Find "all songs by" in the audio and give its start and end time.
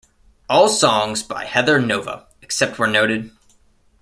0.49-1.45